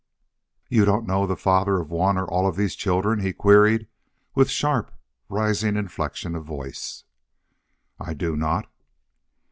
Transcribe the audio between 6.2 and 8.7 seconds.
of voice. "I do not."